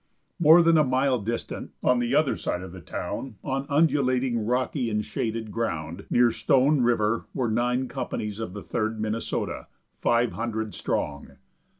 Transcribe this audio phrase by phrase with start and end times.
[0.39, 4.89] More than a mile distant, on the other side of the town, on undulating, rocky
[4.89, 9.67] and shaded ground, near Stone river, were nine companies of the Third Minnesota,
[10.01, 11.33] five hundred strong.